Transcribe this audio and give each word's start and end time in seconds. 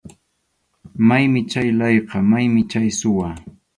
Maymi 1.07 1.41
chay 1.51 1.69
layqa, 1.79 2.17
maymi 2.31 2.61
chay 2.71 2.87
suwa. 2.99 3.29